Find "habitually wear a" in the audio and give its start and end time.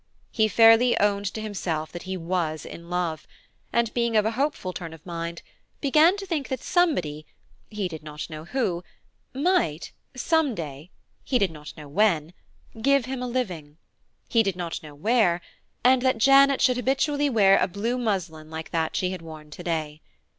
16.77-17.67